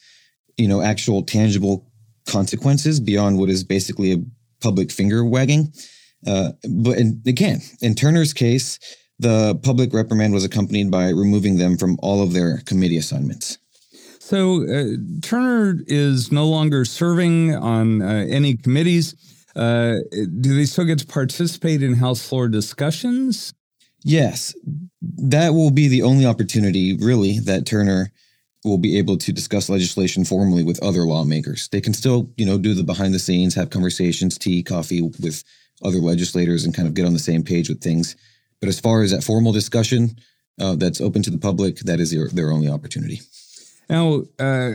you 0.58 0.68
know, 0.68 0.82
actual 0.82 1.24
tangible 1.24 1.92
consequences 2.26 3.00
beyond 3.00 3.38
what 3.38 3.50
is 3.50 3.64
basically 3.64 4.14
a 4.14 4.24
public 4.62 4.92
finger 4.92 5.26
wagging. 5.26 5.74
Uh, 6.26 6.52
but 6.70 6.98
in, 6.98 7.22
again, 7.26 7.60
in 7.82 7.96
Turner's 7.96 8.34
case, 8.34 8.80
the 9.22 9.56
public 9.62 9.94
reprimand 9.94 10.34
was 10.34 10.44
accompanied 10.44 10.90
by 10.90 11.10
removing 11.10 11.58
them 11.58 11.78
from 11.78 11.98
all 12.02 12.24
of 12.24 12.34
their 12.34 12.58
committee 12.66 12.98
assignments. 12.98 13.60
So 14.20 14.64
uh, 14.64 14.98
Turner 15.22 15.80
is 15.88 16.32
no 16.32 16.48
longer 16.48 16.86
serving 16.86 17.56
on 17.56 18.02
uh, 18.02 18.26
any 18.30 18.56
committees. 18.56 19.16
Uh, 19.56 19.98
do 20.40 20.56
they 20.56 20.66
still 20.66 20.86
get 20.86 21.00
to 21.00 21.06
participate 21.06 21.84
in 21.84 21.96
House 21.96 22.28
floor 22.28 22.48
discussions? 22.48 23.54
Yes, 24.04 24.56
that 25.02 25.54
will 25.54 25.70
be 25.70 25.88
the 25.88 26.02
only 26.02 26.26
opportunity, 26.26 26.98
really, 26.98 27.40
that 27.40 27.66
Turner 27.66 28.12
will 28.64 28.78
be 28.78 28.98
able 28.98 29.18
to 29.18 29.34
discuss 29.34 29.70
legislation 29.70 30.24
formally 30.24 30.64
with 30.64 30.82
other 30.82 31.02
lawmakers. 31.02 31.68
They 31.70 31.82
can 31.82 31.94
still, 31.94 32.32
you 32.38 32.46
know, 32.46 32.58
do 32.58 32.74
the 32.74 32.84
behind 32.84 33.14
the 33.14 33.20
scenes, 33.20 33.54
have 33.56 33.70
conversations, 33.70 34.38
tea, 34.38 34.64
coffee 34.64 35.02
with 35.02 35.44
other 35.84 35.98
legislators, 35.98 36.64
and 36.64 36.74
kind 36.74 36.88
of 36.88 36.94
get 36.94 37.06
on 37.06 37.14
the 37.14 37.20
same 37.20 37.44
page 37.44 37.70
with 37.70 37.82
things. 37.82 38.16
But 38.62 38.70
as 38.70 38.80
far 38.80 39.02
as 39.02 39.12
that 39.12 39.24
formal 39.24 39.52
discussion 39.52 40.18
uh, 40.60 40.76
that's 40.76 41.02
open 41.02 41.24
to 41.24 41.32
the 41.32 41.38
public, 41.38 41.80
that 41.80 42.00
is 42.00 42.12
their, 42.12 42.30
their 42.30 42.52
only 42.52 42.70
opportunity. 42.70 43.22
Now, 43.90 44.24
uh, 44.40 44.72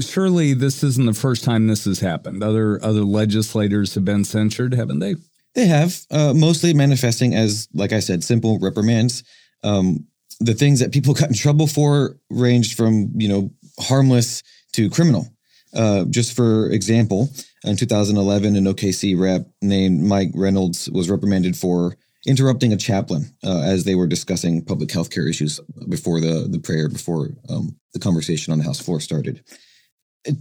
surely 0.00 0.54
this 0.54 0.82
isn't 0.82 1.06
the 1.06 1.12
first 1.12 1.44
time 1.44 1.66
this 1.66 1.84
has 1.84 2.00
happened. 2.00 2.42
Other 2.42 2.82
other 2.82 3.02
legislators 3.02 3.94
have 3.94 4.04
been 4.04 4.24
censured, 4.24 4.74
haven't 4.74 5.00
they? 5.00 5.16
They 5.54 5.66
have, 5.66 6.00
uh, 6.10 6.34
mostly 6.34 6.74
manifesting 6.74 7.34
as, 7.34 7.68
like 7.74 7.92
I 7.92 8.00
said, 8.00 8.24
simple 8.24 8.58
reprimands. 8.58 9.22
Um, 9.62 10.06
the 10.40 10.54
things 10.54 10.80
that 10.80 10.92
people 10.92 11.14
got 11.20 11.28
in 11.28 11.34
trouble 11.34 11.66
for 11.66 12.16
ranged 12.30 12.76
from, 12.76 13.12
you 13.14 13.28
know, 13.28 13.50
harmless 13.80 14.42
to 14.72 14.90
criminal. 14.90 15.28
Uh, 15.74 16.04
just 16.04 16.36
for 16.36 16.70
example, 16.70 17.30
in 17.64 17.76
2011, 17.76 18.56
an 18.56 18.64
OKC 18.64 19.18
rep 19.18 19.46
named 19.60 20.02
Mike 20.02 20.30
Reynolds 20.34 20.88
was 20.90 21.10
reprimanded 21.10 21.56
for 21.56 21.96
interrupting 22.26 22.72
a 22.72 22.76
chaplain 22.76 23.34
uh, 23.44 23.60
as 23.60 23.84
they 23.84 23.94
were 23.94 24.06
discussing 24.06 24.64
public 24.64 24.90
health 24.90 25.10
care 25.10 25.28
issues 25.28 25.60
before 25.88 26.20
the, 26.20 26.46
the 26.50 26.58
prayer, 26.58 26.88
before 26.88 27.30
um, 27.48 27.76
the 27.92 28.00
conversation 28.00 28.52
on 28.52 28.58
the 28.58 28.64
House 28.64 28.80
floor 28.80 29.00
started. 29.00 29.42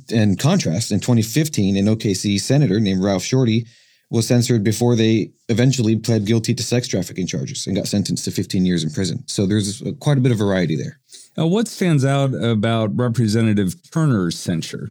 In 0.09 0.37
contrast, 0.37 0.91
in 0.91 1.01
2015, 1.01 1.75
an 1.75 1.85
OKC 1.85 2.39
senator 2.39 2.79
named 2.79 3.03
Ralph 3.03 3.23
Shortey 3.23 3.67
was 4.09 4.27
censored 4.27 4.63
before 4.63 4.95
they 4.95 5.31
eventually 5.49 5.97
pled 5.97 6.25
guilty 6.25 6.53
to 6.53 6.63
sex 6.63 6.87
trafficking 6.87 7.27
charges 7.27 7.67
and 7.67 7.75
got 7.75 7.87
sentenced 7.87 8.25
to 8.25 8.31
15 8.31 8.65
years 8.65 8.83
in 8.83 8.91
prison. 8.91 9.23
So 9.27 9.45
there's 9.45 9.81
quite 9.99 10.17
a 10.17 10.21
bit 10.21 10.31
of 10.31 10.37
variety 10.37 10.75
there. 10.75 10.99
Now, 11.35 11.47
what 11.47 11.67
stands 11.67 12.05
out 12.05 12.33
about 12.33 12.95
Representative 12.95 13.75
Turner's 13.91 14.37
censure? 14.37 14.89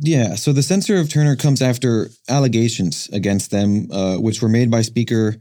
Yeah, 0.00 0.34
so 0.34 0.52
the 0.52 0.64
censure 0.64 0.98
of 0.98 1.08
Turner 1.08 1.36
comes 1.36 1.62
after 1.62 2.08
allegations 2.28 3.08
against 3.12 3.52
them, 3.52 3.88
uh, 3.92 4.16
which 4.16 4.42
were 4.42 4.48
made 4.48 4.70
by 4.70 4.82
Speaker 4.82 5.36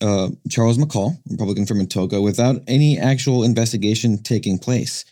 uh, 0.00 0.30
Charles 0.48 0.78
McCall, 0.78 1.16
Republican 1.30 1.66
from 1.66 1.80
Atoka, 1.80 2.22
without 2.22 2.62
any 2.66 2.98
actual 2.98 3.44
investigation 3.44 4.22
taking 4.22 4.58
place. 4.58 5.04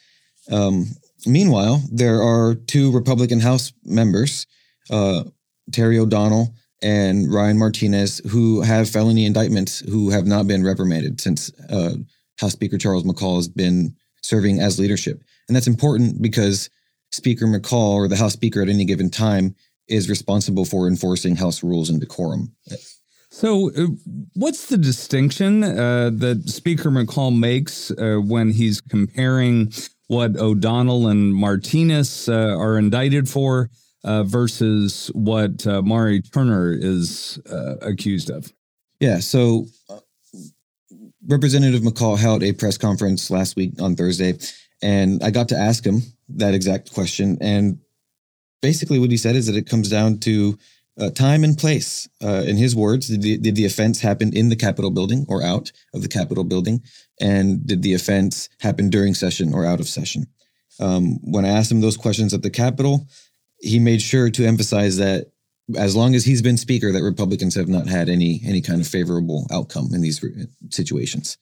Um, 0.50 0.86
meanwhile, 1.26 1.82
there 1.92 2.22
are 2.22 2.54
two 2.54 2.90
Republican 2.92 3.40
House 3.40 3.72
members, 3.84 4.46
uh, 4.90 5.24
Terry 5.72 5.98
O'Donnell 5.98 6.54
and 6.82 7.32
Ryan 7.32 7.58
Martinez, 7.58 8.20
who 8.30 8.62
have 8.62 8.88
felony 8.88 9.26
indictments 9.26 9.80
who 9.80 10.10
have 10.10 10.26
not 10.26 10.46
been 10.46 10.64
reprimanded 10.64 11.20
since 11.20 11.52
uh, 11.68 11.94
House 12.38 12.52
Speaker 12.52 12.78
Charles 12.78 13.04
McCall 13.04 13.36
has 13.36 13.48
been 13.48 13.94
serving 14.22 14.60
as 14.60 14.78
leadership. 14.78 15.22
And 15.48 15.54
that's 15.54 15.66
important 15.66 16.22
because 16.22 16.70
Speaker 17.12 17.46
McCall 17.46 17.94
or 17.94 18.08
the 18.08 18.16
House 18.16 18.32
Speaker 18.32 18.62
at 18.62 18.68
any 18.68 18.84
given 18.84 19.10
time 19.10 19.54
is 19.88 20.08
responsible 20.08 20.64
for 20.64 20.86
enforcing 20.86 21.36
House 21.36 21.62
rules 21.62 21.90
and 21.90 22.00
decorum. 22.00 22.54
So, 23.32 23.70
uh, 23.70 23.86
what's 24.34 24.66
the 24.66 24.76
distinction 24.76 25.62
uh, 25.62 26.10
that 26.14 26.48
Speaker 26.48 26.90
McCall 26.90 27.36
makes 27.36 27.92
uh, 27.92 28.16
when 28.16 28.50
he's 28.50 28.80
comparing 28.80 29.72
what 30.08 30.36
O'Donnell 30.36 31.06
and 31.06 31.32
Martinez 31.32 32.28
uh, 32.28 32.56
are 32.58 32.76
indicted 32.76 33.28
for 33.28 33.70
uh, 34.02 34.24
versus 34.24 35.12
what 35.14 35.64
uh, 35.64 35.80
Mauree 35.80 36.22
Turner 36.22 36.72
is 36.72 37.38
accused 37.82 38.30
of? 38.30 38.52
Yeah. 38.98 39.20
So, 39.20 39.66
Representative 41.28 41.82
McCall 41.82 42.18
held 42.18 42.42
a 42.42 42.52
press 42.52 42.76
conference 42.76 43.30
last 43.30 43.54
week 43.54 43.80
on 43.80 43.94
Thursday, 43.94 44.38
and 44.82 45.22
I 45.22 45.30
got 45.30 45.48
to 45.50 45.56
ask 45.56 45.86
him 45.86 46.02
that 46.30 46.54
exact 46.54 46.92
question. 46.92 47.38
And 47.40 47.78
basically, 48.60 48.98
what 48.98 49.12
he 49.12 49.16
said 49.16 49.36
is 49.36 49.46
that 49.46 49.56
it 49.56 49.68
comes 49.68 49.88
down 49.88 50.18
to 50.20 50.58
uh, 50.98 51.10
time 51.10 51.44
and 51.44 51.56
place. 51.56 52.08
Uh, 52.22 52.42
in 52.46 52.56
his 52.56 52.74
words, 52.74 53.08
did 53.08 53.22
the, 53.22 53.38
did 53.38 53.56
the 53.56 53.64
offense 53.64 54.00
happen 54.00 54.32
in 54.34 54.48
the 54.48 54.56
Capitol 54.56 54.90
building 54.90 55.26
or 55.28 55.42
out 55.42 55.72
of 55.94 56.02
the 56.02 56.08
Capitol 56.08 56.44
building? 56.44 56.82
And 57.20 57.66
did 57.66 57.82
the 57.82 57.94
offense 57.94 58.48
happen 58.60 58.90
during 58.90 59.14
session 59.14 59.52
or 59.54 59.64
out 59.64 59.80
of 59.80 59.88
session? 59.88 60.26
Um, 60.78 61.18
when 61.22 61.44
I 61.44 61.48
asked 61.48 61.70
him 61.70 61.80
those 61.80 61.96
questions 61.96 62.32
at 62.32 62.42
the 62.42 62.50
Capitol, 62.50 63.06
he 63.60 63.78
made 63.78 64.00
sure 64.00 64.30
to 64.30 64.46
emphasize 64.46 64.96
that 64.96 65.26
as 65.76 65.94
long 65.94 66.14
as 66.14 66.24
he's 66.24 66.42
been 66.42 66.56
speaker, 66.56 66.90
that 66.92 67.02
Republicans 67.02 67.54
have 67.54 67.68
not 67.68 67.86
had 67.86 68.08
any 68.08 68.40
any 68.44 68.60
kind 68.60 68.80
of 68.80 68.88
favorable 68.88 69.46
outcome 69.52 69.90
in 69.92 70.00
these 70.00 70.24
situations. 70.70 71.38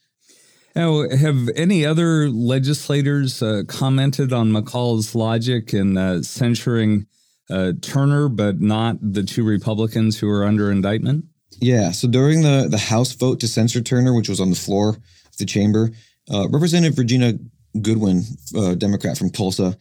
Now, 0.74 1.08
have 1.08 1.48
any 1.56 1.84
other 1.86 2.28
legislators 2.28 3.42
uh, 3.42 3.62
commented 3.66 4.32
on 4.32 4.52
McCall's 4.52 5.14
logic 5.14 5.72
in 5.72 5.96
uh, 5.96 6.22
censuring 6.22 7.06
uh, 7.50 7.72
Turner, 7.80 8.28
but 8.28 8.60
not 8.60 8.96
the 9.00 9.22
two 9.22 9.44
Republicans 9.44 10.18
who 10.18 10.28
are 10.30 10.44
under 10.44 10.70
indictment? 10.70 11.24
Yeah. 11.60 11.90
So 11.92 12.08
during 12.08 12.42
the 12.42 12.68
the 12.70 12.78
House 12.78 13.12
vote 13.12 13.40
to 13.40 13.48
censor 13.48 13.80
Turner, 13.80 14.14
which 14.14 14.28
was 14.28 14.40
on 14.40 14.50
the 14.50 14.56
floor 14.56 14.90
of 14.90 15.36
the 15.38 15.46
chamber, 15.46 15.90
uh, 16.32 16.48
Representative 16.48 16.98
Regina 16.98 17.34
Goodwin, 17.80 18.22
uh, 18.56 18.74
Democrat 18.74 19.18
from 19.18 19.30
Tulsa, 19.30 19.76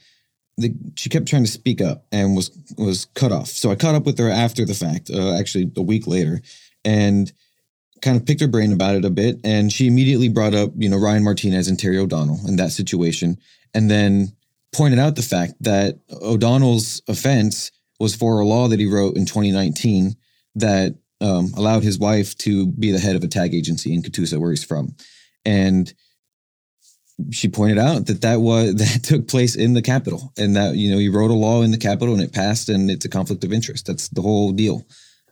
the, 0.58 0.74
she 0.96 1.10
kept 1.10 1.28
trying 1.28 1.46
to 1.46 1.52
speak 1.52 1.82
up 1.82 2.06
and 2.12 2.36
was 2.36 2.52
was 2.78 3.06
cut 3.14 3.32
off. 3.32 3.48
So 3.48 3.70
I 3.70 3.76
caught 3.76 3.96
up 3.96 4.06
with 4.06 4.18
her 4.18 4.30
after 4.30 4.66
the 4.66 4.74
fact, 4.74 5.10
uh, 5.10 5.38
actually 5.38 5.72
a 5.76 5.82
week 5.82 6.08
later, 6.08 6.42
and 6.84 7.32
kind 8.02 8.18
of 8.18 8.26
picked 8.26 8.42
her 8.42 8.48
brain 8.48 8.74
about 8.74 8.96
it 8.96 9.06
a 9.06 9.10
bit. 9.10 9.40
And 9.44 9.72
she 9.72 9.88
immediately 9.88 10.30
brought 10.30 10.54
up, 10.54 10.72
you 10.76 10.90
know, 10.90 10.98
Ryan 10.98 11.24
Martinez 11.24 11.68
and 11.68 11.80
Terry 11.80 11.98
O'Donnell 11.98 12.40
in 12.48 12.56
that 12.58 12.72
situation, 12.72 13.38
and 13.74 13.90
then 13.90 14.34
pointed 14.78 15.00
out 15.00 15.16
the 15.16 15.24
fact 15.24 15.56
that 15.62 16.00
O'Donnell's 16.22 17.02
offense 17.08 17.72
was 18.00 18.16
for 18.16 18.40
a 18.40 18.46
law 18.46 18.68
that 18.68 18.80
he 18.80 18.86
wrote 18.86 19.18
in 19.18 19.26
2019 19.26 20.16
that 20.56 20.96
um, 21.20 21.52
allowed 21.58 21.84
his 21.84 21.98
wife 21.98 22.38
to 22.38 22.68
be 22.68 22.92
the 22.92 23.00
head 23.00 23.16
of 23.16 23.24
a 23.24 23.28
tag 23.28 23.56
agency 23.56 23.92
in 23.92 24.04
Catoosa, 24.04 24.40
where 24.40 24.52
he's 24.52 24.64
from, 24.64 24.96
and 25.44 25.92
she 27.32 27.48
pointed 27.48 27.80
out 27.80 28.06
that 28.06 28.22
that 28.22 28.42
was 28.42 28.76
that 28.82 29.04
took 29.04 29.28
place 29.28 29.56
in 29.56 29.74
the 29.74 29.82
Capitol, 29.82 30.32
and 30.38 30.56
that 30.56 30.76
you 30.76 30.92
know 30.92 31.00
he 31.00 31.10
wrote 31.10 31.32
a 31.32 31.34
law 31.34 31.64
in 31.64 31.72
the 31.72 31.78
Capitol 31.78 32.14
and 32.14 32.24
it 32.24 32.34
passed, 32.34 32.70
and 32.70 32.92
it's 32.92 33.06
a 33.06 33.10
conflict 33.10 33.44
of 33.44 33.52
interest. 33.52 33.88
That's 33.88 34.10
the 34.10 34.22
whole 34.22 34.52
deal. 34.52 34.86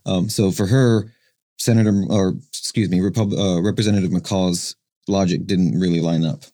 Um, 0.07 0.27
so 0.27 0.51
for 0.51 0.65
her, 0.65 1.11
Senator 1.57 2.03
or 2.09 2.33
excuse 2.49 2.89
me, 2.89 2.99
Repub- 2.99 3.33
uh, 3.33 3.61
Representative 3.61 4.09
McCall's 4.09 4.75
logic 5.07 5.45
didn't 5.45 5.79
really 5.79 6.01
line 6.01 6.25
up. 6.25 6.45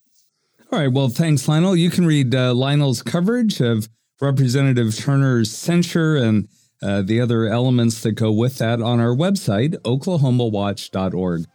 All 0.72 0.80
right. 0.80 0.92
Well, 0.92 1.10
thanks, 1.10 1.50
Lionel. 1.50 1.76
You 1.76 1.90
can 1.90 2.06
read 2.06 2.34
uh, 2.34 2.54
Lionel's 2.54 3.02
coverage 3.02 3.60
of 3.60 3.90
Representative 4.22 4.96
Turner's 4.98 5.52
censure 5.52 6.16
and 6.16 6.48
uh, 6.82 7.02
the 7.02 7.20
other 7.20 7.46
elements 7.48 8.02
that 8.04 8.14
go 8.14 8.32
with 8.32 8.58
that 8.60 8.82
on 8.82 9.02
our 9.02 9.14
website, 9.14 9.76
oklahomawatch.org. 9.82 11.46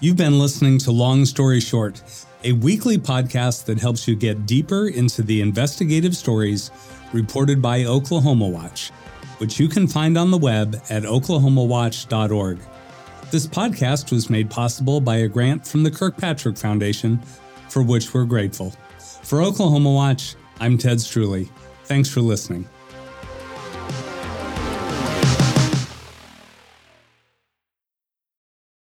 You've 0.00 0.16
been 0.16 0.38
listening 0.38 0.78
to 0.78 0.90
Long 0.90 1.26
Story 1.26 1.60
Short, 1.60 2.02
a 2.44 2.52
weekly 2.52 2.96
podcast 2.96 3.66
that 3.66 3.78
helps 3.78 4.08
you 4.08 4.16
get 4.16 4.46
deeper 4.46 4.88
into 4.88 5.22
the 5.22 5.42
investigative 5.42 6.16
stories 6.16 6.70
reported 7.12 7.60
by 7.60 7.84
Oklahoma 7.84 8.48
Watch, 8.48 8.88
which 9.38 9.60
you 9.60 9.68
can 9.68 9.86
find 9.86 10.16
on 10.16 10.30
the 10.30 10.38
web 10.38 10.74
at 10.88 11.02
oklahomawatch.org. 11.02 12.58
This 13.32 13.46
podcast 13.46 14.12
was 14.12 14.28
made 14.28 14.50
possible 14.50 15.00
by 15.00 15.16
a 15.16 15.26
grant 15.26 15.66
from 15.66 15.84
the 15.84 15.90
Kirkpatrick 15.90 16.58
Foundation, 16.58 17.18
for 17.70 17.82
which 17.82 18.12
we're 18.12 18.26
grateful. 18.26 18.74
For 19.22 19.40
Oklahoma 19.40 19.90
Watch, 19.90 20.34
I'm 20.60 20.76
Ted 20.76 20.98
Streuli. 20.98 21.48
Thanks 21.84 22.10
for 22.10 22.20
listening. 22.20 22.68